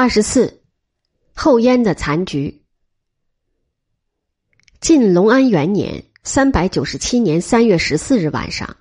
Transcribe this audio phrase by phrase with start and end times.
[0.00, 0.60] 二十四，
[1.34, 2.62] 后燕的残局。
[4.80, 8.76] 晋隆安元年（三百九十七年三月十四日晚上），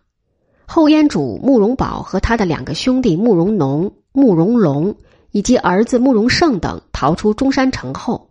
[0.68, 4.96] 后燕主慕容宝和他的两个兄弟慕容农、慕容龙
[5.32, 8.30] 以及儿子慕容盛等逃出中山城后，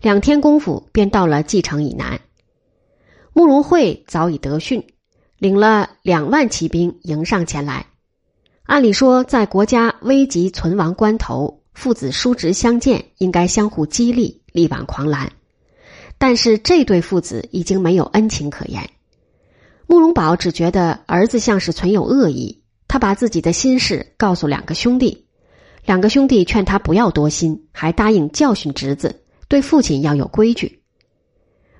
[0.00, 2.18] 两天功夫便到了蓟城以南。
[3.34, 4.82] 慕容慧早已得讯，
[5.36, 7.84] 领了两万骑兵迎上前来。
[8.62, 11.55] 按理说，在国家危急存亡关头。
[11.76, 15.30] 父子叔侄相见，应该相互激励，力挽狂澜。
[16.16, 18.88] 但是这对父子已经没有恩情可言。
[19.86, 25.26] 慕容宝只觉得儿子像是存有恶意，他把自己的心事告诉两个兄弟，
[25.84, 30.80] 两个兄弟劝他不要多心，还答应教训侄子，对父亲要有规矩。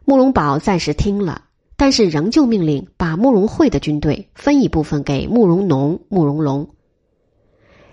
[0.04, 1.44] 慕容宝暂时听了，
[1.78, 6.68] 但是仍旧命令把慕容慧的军队分一部分给慕容农、慕容龙。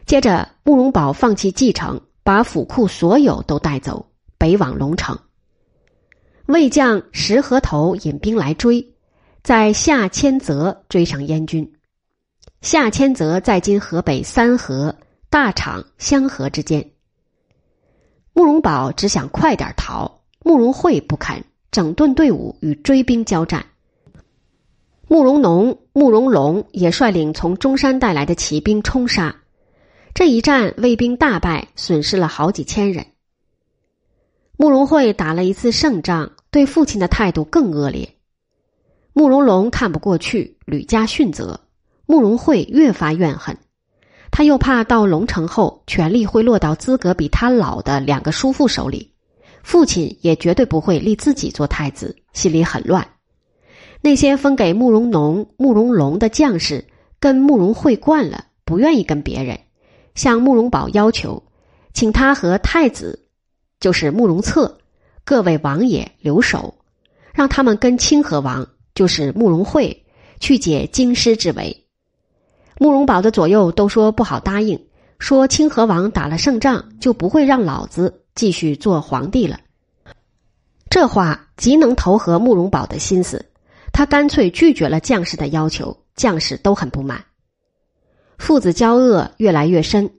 [0.05, 4.05] 接着，慕容宝放弃继承，把府库所有都带走，
[4.37, 5.17] 北往龙城。
[6.45, 8.93] 魏将石河头引兵来追，
[9.43, 11.73] 在下千泽追上燕军。
[12.61, 14.95] 下千泽在今河北三河、
[15.29, 16.91] 大厂、香河之间。
[18.33, 23.65] 慕容宝只想快点逃，慕容慧不肯，整顿队伍与追兵交战。
[25.07, 29.33] 慕容农、慕容龙也率领从中山带来的骑兵冲杀。
[30.13, 33.07] 这一战，魏兵大败，损失了好几千人。
[34.57, 38.07] 慕容慧打了一次胜仗，对父亲的态度更恶劣。
[39.13, 41.59] 慕容龙看不过去，屡加训责。
[42.05, 43.57] 慕容慧越发怨恨，
[44.29, 49.11] 他又怕到龙城后，权力会落到资格比他老的两个叔父手里，
[49.63, 53.07] 父亲也绝对不会立自己做太子，心里很乱。
[54.01, 56.85] 那些分给慕容农、慕容龙的将士，
[57.19, 59.59] 跟慕容慧惯了，不愿意跟别人。
[60.15, 61.41] 向慕容宝要求，
[61.93, 63.27] 请他和太子，
[63.79, 64.77] 就是慕容策，
[65.23, 66.75] 各位王爷留守，
[67.33, 70.05] 让他们跟清河王，就是慕容慧，
[70.39, 71.85] 去解京师之围。
[72.79, 74.87] 慕容宝的左右都说不好答应，
[75.19, 79.59] 说清河王打了胜仗，就不会让老子继续做皇帝了。
[80.89, 83.43] 这话极能投合慕容宝的心思，
[83.91, 87.23] 他干脆拒绝了将士的要求，将士都很不满。
[88.43, 90.11] 父子交恶越来越深，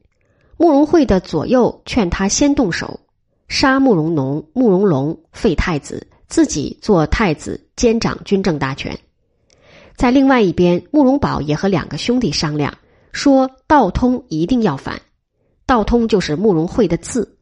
[0.56, 3.00] 慕容慧的左右劝他先动手，
[3.48, 8.98] 杀慕容农、慕容龙，废太子，自己做太子，兼掌军政大权。
[9.94, 12.72] 在另外一边，慕容宝也和两个兄弟商量，
[13.12, 14.98] 说道通一定要反，
[15.66, 17.36] 道通就是慕容慧的字，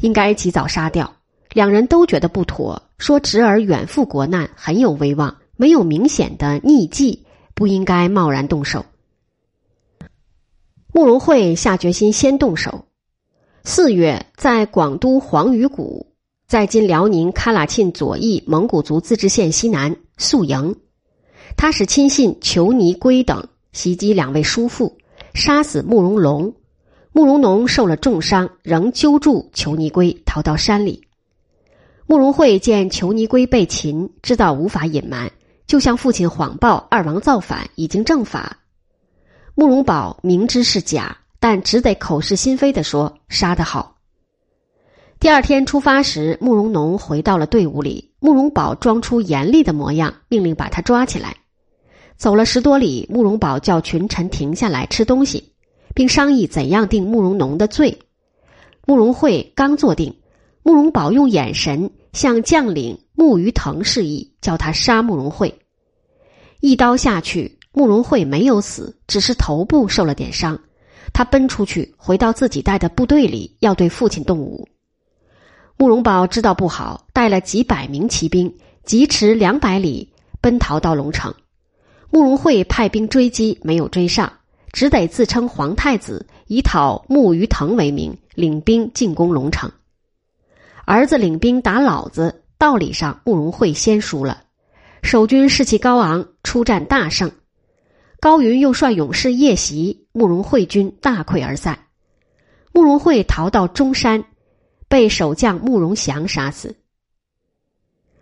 [0.00, 1.12] 应该及早杀掉。
[1.52, 7.24] 两人都觉得不妥，说侄儿远赴国难，很有威望，没有明显的逆迹，
[7.54, 8.84] 不应该贸然动手。
[10.94, 12.84] 慕容慧下决心先动手。
[13.64, 16.06] 四月，在广都黄鱼谷，
[16.46, 20.76] 在今辽宁喀喇沁左翼蒙古族自治县西南宿营。
[21.56, 24.98] 他使亲信裘尼圭等袭击两位叔父，
[25.32, 26.54] 杀死慕容龙。
[27.12, 31.06] 慕容农受了重伤，仍揪住裘尼圭逃到山里。
[32.06, 35.30] 慕容慧见裘尼圭被擒，知道无法隐瞒，
[35.66, 38.58] 就向父亲谎报二王造反，已经正法。
[39.54, 43.98] 慕容宝明知是假，但只得口是心非的说杀得好。
[45.20, 51.36] 第二天出发时，慕容农回到了队伍里，慕容宝装出严厉的模样，命令把他抓起来。
[52.16, 55.52] 走了十多里，慕容宝叫群臣停下来吃东西，
[55.94, 57.98] 并商议怎样定慕容农的罪。
[58.86, 60.16] 慕容慧刚坐定，
[60.62, 65.60] 慕容宝用眼神向将领慕于腾示意，叫他杀慕容慧。
[66.60, 67.58] 一刀下去。
[67.72, 70.58] 慕容慧没有死，只是头部受了点伤。
[71.12, 74.68] 他奔出去，回到自己带的部队里，要对父亲动武。
[75.76, 81.34] 慕容宝知道不好，带了几百名骑兵，疾驰两百里，奔逃到龙城。
[82.10, 84.32] 慕容慧派兵追击，没有追上，
[84.72, 89.70] 只得自称皇太子，以讨慕于腾为名，领兵进攻龙城。
[90.84, 94.42] 儿子领兵打老子，道理上慕容慧先输了，
[95.02, 97.32] 守军士气高昂，出战大胜。
[98.22, 101.76] 高云又率勇士夜袭，慕容慧军大溃而散。
[102.72, 104.22] 慕容慧逃到中山，
[104.86, 106.76] 被守将慕容祥杀死。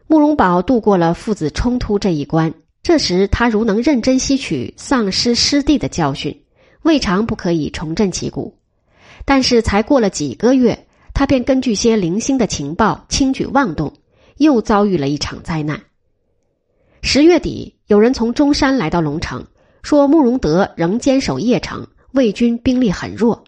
[0.06, 6.44] 慕容宝度过了父子冲突这一关，这时他如能认真吸取丧失师弟的教训，
[6.80, 8.56] 未尝不可以重振旗鼓。
[9.26, 13.92] 但是才过了几个月，他便根据些零星的情报轻举妄动，
[14.38, 15.78] 又遭遇了一场灾难。
[17.02, 19.46] 十月底，有人从中山来到龙城。
[19.82, 23.44] 说慕容德仍坚守邺城，魏军兵力很弱。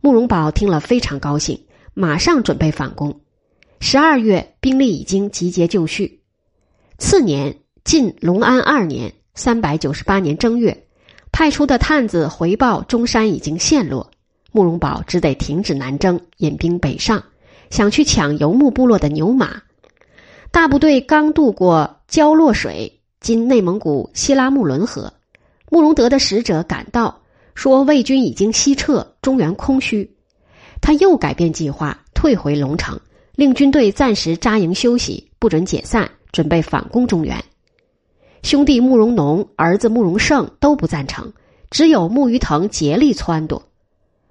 [0.00, 1.60] 慕容宝听了非常高兴，
[1.94, 3.20] 马上准备反攻。
[3.80, 6.20] 十二月，兵力已经集结就绪。
[6.98, 10.86] 次年，晋隆安二年（三百九十八年正月），
[11.32, 14.10] 派出的探子回报中山已经陷落，
[14.52, 17.22] 慕容宝只得停止南征，引兵北上，
[17.68, 19.60] 想去抢游牧部落的牛马。
[20.50, 25.12] 大部队刚渡过交洛水（今内蒙古西拉木伦河），
[25.70, 27.22] 慕容德的使者赶到。
[27.54, 30.14] 说魏军已经西撤，中原空虚，
[30.82, 33.00] 他又改变计划，退回龙城，
[33.34, 37.42] 令军队暂时扎营休息，不准解散，准备反攻中原。
[38.42, 41.32] 兄弟慕容农、儿子慕容盛都不赞成，
[41.70, 43.62] 只有慕余腾竭力撺掇。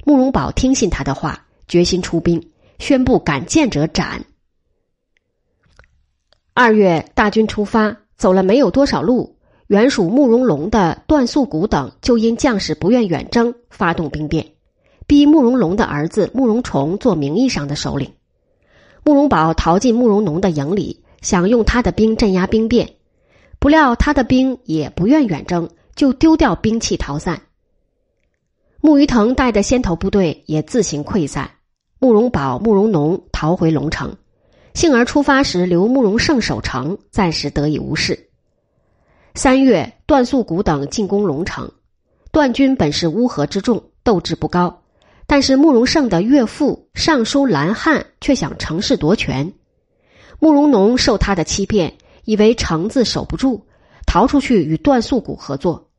[0.03, 4.23] 慕容宝听信他的话，决心出兵，宣布敢谏者斩。
[6.53, 9.34] 二月，大军出发，走了没有多少路。
[9.67, 14.45] 原属慕容龙的段素谷等就因将士不愿远征，发动兵变，
[15.07, 18.11] 逼慕容龙的儿子慕容崇做名义上的首领。
[19.03, 22.93] 慕容宝逃进慕容农的营里，想用他的兵镇压兵变，
[23.57, 27.41] 不料他的兵也不愿远征，就丢掉兵器逃散。
[28.81, 31.49] 慕余腾带的先头部队也自行溃散，
[31.97, 34.15] 慕容宝、慕容农逃回龙城，
[34.75, 38.29] 幸而出发时留慕容盛守城，暂时得以无事。
[39.37, 41.69] 三月，段素谷等进攻龙城。
[42.31, 44.81] 段军本是乌合之众，斗志不高，
[45.27, 49.51] 但是慕容盛的岳父尚书蓝汉却想乘势夺权。
[50.39, 53.65] 慕容农受他的欺骗，以为城子守不住，
[54.07, 55.89] 逃出去与段素谷合作。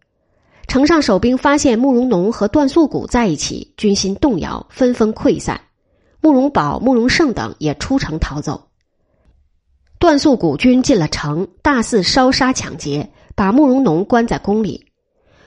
[0.66, 5.60] 城上守兵发现慕容农和段素谷在一起，军心动摇，纷纷溃散。
[6.22, 8.68] 慕容宝、慕容盛等也出城逃走。
[9.98, 13.10] 段素谷军进了城，大肆烧杀抢劫。
[13.36, 14.86] 把慕容农关在宫里，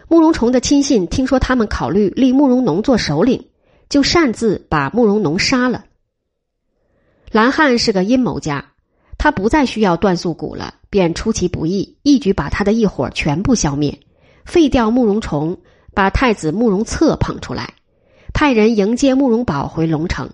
[0.08, 3.48] 慕容崇的亲信听说他们考虑立慕容农做首领，
[3.90, 5.86] 就擅自把慕容农杀了。
[7.32, 8.74] 蓝汉是个阴谋家，
[9.18, 14.00] 他不再需要段素谷了，便出其不意，一举把他的一伙全部消灭，
[14.46, 15.58] 废掉慕容崇，
[15.96, 17.74] 把太子慕容策捧出来，
[18.34, 20.30] 派人迎接慕容宝回龙城。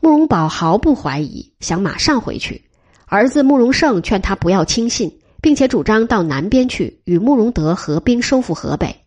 [0.00, 2.64] 慕容宝毫不怀疑，想马上回去，
[3.04, 5.17] 儿子慕容盛劝他不要轻信。
[5.40, 9.04] 并且主张到南边去与慕容德合兵收复河北。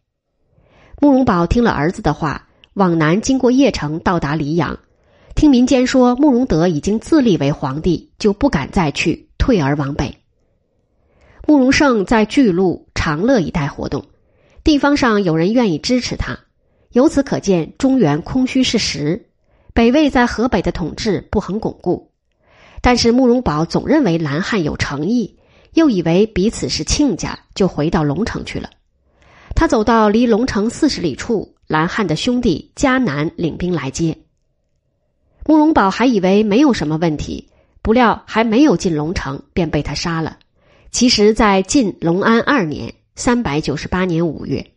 [0.99, 4.79] 慕容宝听了儿子的话，往南经过邺城，到达黎阳。
[5.35, 10.17] 听民间说慕容德已经自立为皇帝，就不敢再去，退而往北。
[11.47, 14.05] 慕容盛在巨鹿、长乐一带活动，
[14.63, 16.37] 地方上有人愿意支持他，
[16.91, 19.29] 由此可见中原空虚是实，
[19.73, 22.11] 北魏在河北的统治不很巩固。
[22.81, 25.39] 但是慕容宝总认为南汉有诚意。
[25.73, 28.69] 又以为彼此是亲家，就回到龙城去了。
[29.55, 34.17] 他走到离龙城四十里处，蓝汉的兄弟迦南领兵来接。
[35.45, 37.49] 慕容宝还以为没有什么问题，
[37.81, 40.37] 不料还没有进龙城，便被他杀了。
[40.91, 44.71] 其实，在晋隆安二年（三百九十八年五月），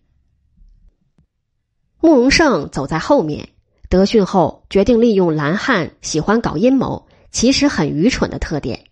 [2.00, 3.48] 慕容盛走在后面，
[3.88, 8.84] 得讯后决定利用蓝汉喜欢搞阴谋，其实很愚蠢的特点。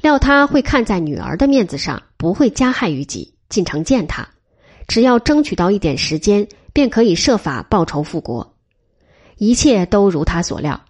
[0.00, 4.26] 料他会看在女儿的面子上，不会加害于己，进城见他。
[4.88, 8.56] 只要争取到一点时间，便可以设法报仇复国。
[9.36, 10.80] 一切都如他所料。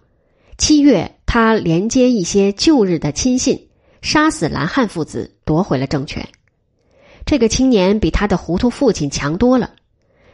[0.57, 3.67] 七月，他连接一些旧日的亲信，
[4.01, 6.27] 杀死蓝汉父子，夺回了政权。
[7.25, 9.71] 这个青年比他的糊涂父亲强多了。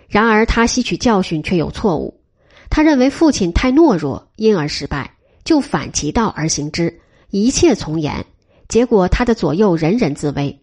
[0.08, 2.22] 然而他吸取教训却有错误。
[2.70, 8.26] 他认为父亲太懦弱，因而失败，就反其道而行之，一切从严。
[8.68, 10.62] 结果，他的左右人人自危。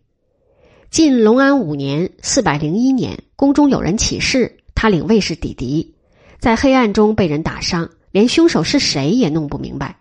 [0.91, 5.95] 晋隆安五年（四百零一年），宫中有人起事，他领卫士抵敌，
[6.39, 9.99] 在黑暗中被人打伤，连凶手是谁也弄不明白。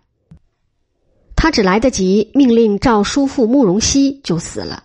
[1.34, 4.84] 他只来得及命令赵叔父慕容熙就死了。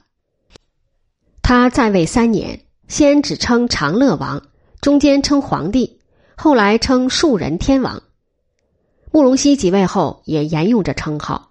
[1.42, 4.42] 他在位三年，先只称长乐王，
[4.82, 6.00] 中间称皇帝，
[6.36, 8.02] 后来称庶人天王。
[9.12, 11.49] 慕容熙即位后，也沿用着称号。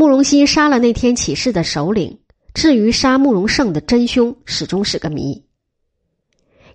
[0.00, 2.20] 慕容熙杀了那天起事的首领，
[2.54, 5.44] 至于杀慕容盛的真凶，始终是个谜。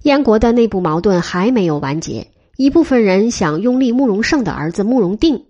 [0.03, 5.48] 燕国的内部矛盾还没有完结，一部分人想拥立慕容盛的儿子慕容定，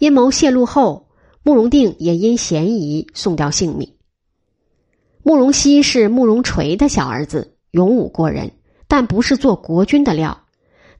[0.00, 1.06] 阴谋泄露后，
[1.44, 3.92] 慕容定也因嫌疑送掉性命。
[5.22, 8.50] 慕容熙是慕容垂的小儿子，勇武过人，
[8.88, 10.36] 但不是做国君的料。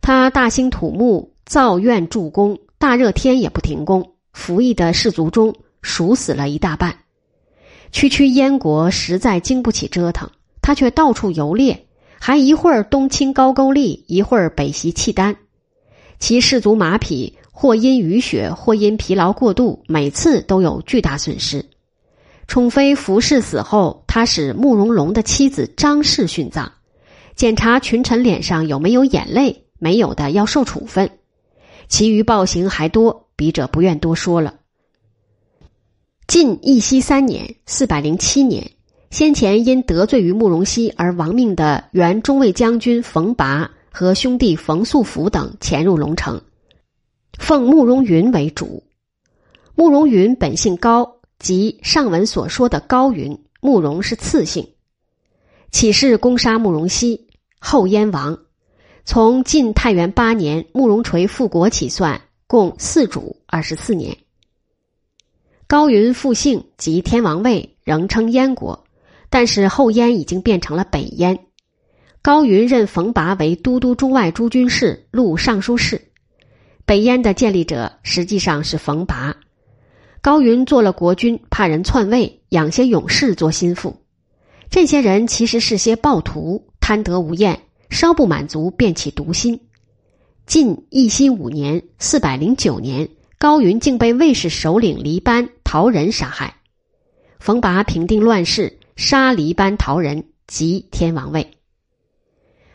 [0.00, 5.52] 他大兴土木，造院筑宫，大热天也不停工，服役的士卒中。
[5.82, 6.98] 数死了一大半，
[7.92, 10.30] 区区燕国实在经不起折腾，
[10.60, 11.86] 他却到处游猎，
[12.18, 15.36] 还一会儿东侵高句丽，一会儿北袭契丹。
[16.18, 21.64] 其士卒马匹或因雨雪，或因疲劳过度，每次都有巨大损失。
[22.48, 26.72] 宠妃服氏死后，他使慕容龙的妻子张氏殉葬，
[27.36, 31.10] 检查群臣脸上有没有眼泪，没有的要受处分。
[31.88, 34.54] 其余暴行还多，笔者不愿多说了。
[36.28, 38.70] 晋义熙三年（四百零七年），
[39.10, 46.38] 先前因得罪于慕容熙而亡命的原中卫将军冯拔和兄弟冯素甫等潜入龙城，
[47.38, 48.82] 奉慕容云为主。
[49.74, 51.16] 慕容云本姓高。
[51.38, 54.68] 即上文所说的高云，慕容是次姓，
[55.70, 58.38] 起事攻杀慕容熙，后燕王。
[59.06, 64.14] 从晋太元八年慕容垂复国起算，共四主二十四年。
[65.68, 68.86] 高云复姓，即天王位，仍称燕国，
[69.28, 71.40] 但是后燕已经变成了北燕。
[72.22, 76.00] 高云任冯拔为都督中外诸军事、录尚书事。
[76.86, 79.36] 北燕的建立者实际上是冯拔。
[80.22, 83.94] 高云做了国君，怕人篡位，养些勇士做心腹。
[84.70, 87.60] 这些人其实是些暴徒，贪得无厌，
[87.90, 89.60] 稍不满足便起毒心。
[90.46, 93.06] 晋义熙五年（四百零九年），
[93.38, 96.56] 高云竟被卫士首领黎班陶仁杀害。
[97.38, 101.48] 冯拔平定乱世，杀黎班陶仁，即天王位。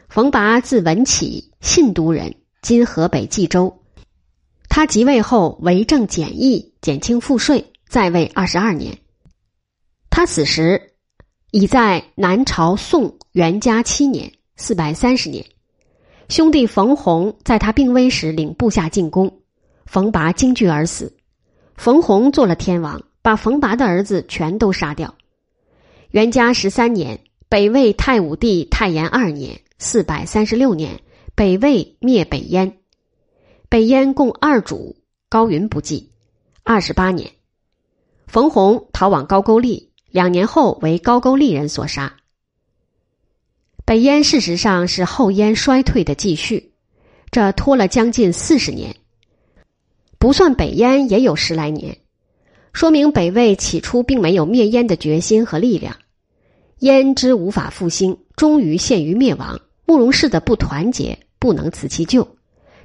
[0.07, 3.77] 冯拔字文启，信都人，今河北冀州。
[4.69, 8.97] 他即位后为政简易，减轻赋税，在位二十二年。
[10.09, 10.93] 他死时
[11.51, 15.45] 已在南朝宋元嘉七年（四百三十年）。
[16.29, 19.41] 兄弟冯弘在他病危时领部下进攻，
[19.85, 21.15] 冯拔惊惧而死。
[21.75, 25.15] 冯弘做了天王，把冯拔的儿子全都杀掉。
[26.11, 31.01] 元嘉十三年，北魏太武帝太延二年（四百三十六年），
[31.35, 32.77] 北魏灭北燕。
[33.69, 34.95] 北燕共二主，
[35.29, 36.11] 高云不计。
[36.63, 37.31] 二十八年，
[38.27, 42.15] 冯弘逃往高句丽，两年后为高句丽人所杀。
[43.83, 46.73] 北燕事实上是后燕衰退的继续，
[47.31, 48.95] 这拖了将近四十年，
[50.23, 51.97] 不算北燕也有十来年，
[52.71, 55.97] 说明北魏起初并没有灭燕的决心和力量。
[56.79, 59.59] 燕之无法复兴，终于陷于灭亡。
[59.85, 62.25] 慕容氏的不团结，不能辞其咎。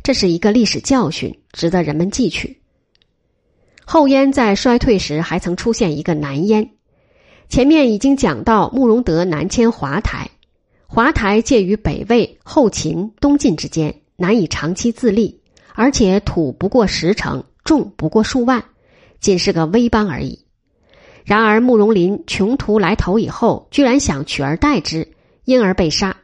[0.02, 2.60] 这是一个历史教训，值得人们记取。
[3.84, 6.70] 后燕在衰退时，还曾出现一个南燕。
[7.48, 10.28] 前面已经讲到，慕容德南迁华台，
[10.88, 15.37] 华台介于北魏、后秦、东晋之间，难以长期自立，
[15.78, 18.64] 而且土不过十城，众不过数万，
[19.20, 20.44] 仅是个微邦而已。
[21.24, 25.06] 然而慕容林穷途来投以后，居然想取而代之，
[25.44, 26.16] 因而被杀。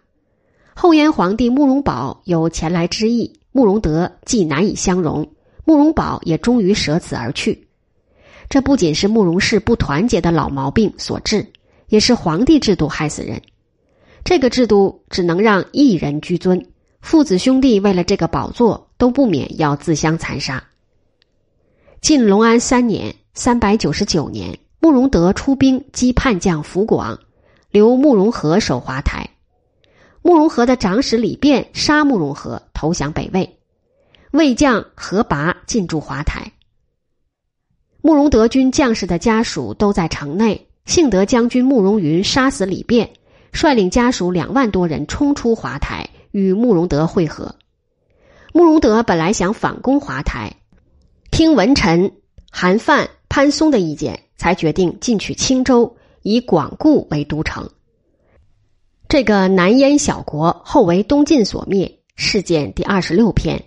[0.75, 3.39] 后燕皇帝慕容宝有前来之意。
[3.53, 5.31] 慕容德既难以相容，
[5.65, 7.69] 慕容宝也终于舍此而去。
[8.49, 11.47] 这不仅是慕容氏不团结的老毛病所致，
[11.87, 13.41] 也是皇帝制度害死人。
[14.25, 16.67] 这个制度只能让一人居尊，
[17.05, 20.65] 父子兄弟为了这个宝座，都不免要自相残杀。
[22.01, 27.21] 晋隆安三年（三百九十九年），慕容德出兵击叛将福广，
[27.71, 29.29] 留慕容和守华台。
[30.23, 33.59] 慕容和的长史李变杀慕容和，投降北魏。
[34.31, 36.53] 魏将何拔进驻华台。
[38.01, 40.67] 慕容德军将士的家属都在城内。
[40.87, 43.11] 幸得将军慕容云杀死李变，
[43.53, 47.55] 率领家属两万多人冲出华台，与慕容德会合。
[48.53, 50.57] 慕容德本来想反攻华台，
[51.31, 52.11] 听文臣
[52.51, 57.71] 韩范、潘松的意见，才决定进取青州，以广固为都城。
[59.09, 62.01] 这个南燕小国后为东晋所灭。
[62.17, 63.65] 事件第二十六篇。